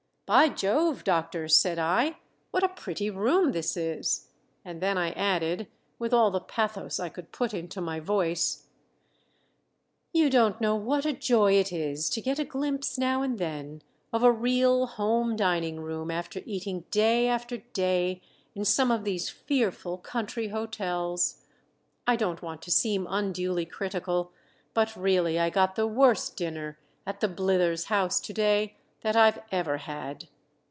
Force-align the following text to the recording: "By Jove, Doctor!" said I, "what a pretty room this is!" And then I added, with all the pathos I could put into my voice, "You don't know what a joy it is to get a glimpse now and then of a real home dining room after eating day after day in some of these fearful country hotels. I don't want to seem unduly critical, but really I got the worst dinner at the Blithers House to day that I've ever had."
"By 0.33 0.47
Jove, 0.47 1.03
Doctor!" 1.03 1.49
said 1.49 1.77
I, 1.77 2.17
"what 2.51 2.63
a 2.63 2.69
pretty 2.69 3.09
room 3.09 3.51
this 3.51 3.75
is!" 3.75 4.29
And 4.63 4.79
then 4.81 4.97
I 4.97 5.11
added, 5.11 5.67
with 5.99 6.13
all 6.13 6.31
the 6.31 6.39
pathos 6.39 7.01
I 7.01 7.09
could 7.09 7.33
put 7.33 7.53
into 7.53 7.81
my 7.81 7.99
voice, 7.99 8.67
"You 10.13 10.29
don't 10.29 10.61
know 10.61 10.73
what 10.77 11.05
a 11.05 11.11
joy 11.11 11.55
it 11.55 11.73
is 11.73 12.09
to 12.11 12.21
get 12.21 12.39
a 12.39 12.45
glimpse 12.45 12.97
now 12.97 13.21
and 13.21 13.39
then 13.39 13.81
of 14.13 14.23
a 14.23 14.31
real 14.31 14.85
home 14.85 15.35
dining 15.35 15.81
room 15.81 16.09
after 16.09 16.39
eating 16.45 16.85
day 16.91 17.27
after 17.27 17.57
day 17.57 18.21
in 18.55 18.63
some 18.63 18.89
of 18.89 19.03
these 19.03 19.29
fearful 19.29 19.97
country 19.97 20.47
hotels. 20.47 21.43
I 22.07 22.15
don't 22.15 22.41
want 22.41 22.61
to 22.61 22.71
seem 22.71 23.05
unduly 23.09 23.65
critical, 23.65 24.31
but 24.73 24.95
really 24.95 25.37
I 25.37 25.49
got 25.49 25.75
the 25.75 25.87
worst 25.87 26.37
dinner 26.37 26.79
at 27.05 27.19
the 27.19 27.27
Blithers 27.27 27.87
House 27.87 28.21
to 28.21 28.31
day 28.31 28.77
that 29.03 29.15
I've 29.15 29.41
ever 29.51 29.77
had." 29.77 30.27